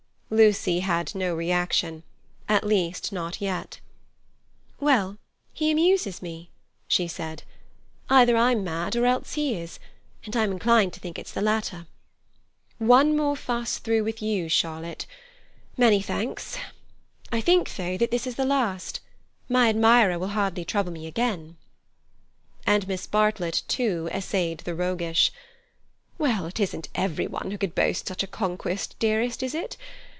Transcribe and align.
Lucy 0.33 0.79
had 0.79 1.13
no 1.13 1.35
reaction—at 1.35 2.63
least, 2.63 3.11
not 3.11 3.41
yet. 3.41 3.81
"Well, 4.79 5.17
he 5.51 5.69
amuses 5.69 6.21
me," 6.21 6.49
she 6.87 7.05
said. 7.05 7.43
"Either 8.09 8.37
I'm 8.37 8.63
mad, 8.63 8.95
or 8.95 9.05
else 9.05 9.33
he 9.33 9.55
is, 9.57 9.77
and 10.25 10.33
I'm 10.37 10.53
inclined 10.53 10.93
to 10.93 11.01
think 11.01 11.19
it's 11.19 11.33
the 11.33 11.41
latter. 11.41 11.85
One 12.77 13.13
more 13.17 13.35
fuss 13.35 13.77
through 13.77 14.05
with 14.05 14.21
you, 14.21 14.47
Charlotte. 14.47 15.05
Many 15.75 16.01
thanks. 16.01 16.55
I 17.29 17.41
think, 17.41 17.75
though, 17.75 17.97
that 17.97 18.09
this 18.11 18.25
is 18.25 18.35
the 18.35 18.45
last. 18.45 19.01
My 19.49 19.67
admirer 19.67 20.17
will 20.17 20.29
hardly 20.29 20.63
trouble 20.63 20.93
me 20.93 21.07
again." 21.07 21.57
And 22.65 22.87
Miss 22.87 23.05
Bartlett, 23.05 23.63
too, 23.67 24.07
essayed 24.13 24.59
the 24.59 24.75
roguish: 24.75 25.33
"Well, 26.17 26.45
it 26.45 26.61
isn't 26.61 26.87
everyone 26.95 27.51
who 27.51 27.57
could 27.57 27.75
boast 27.75 28.07
such 28.07 28.23
a 28.23 28.27
conquest, 28.27 28.95
dearest, 28.97 29.43
is 29.43 29.53
it? 29.53 29.75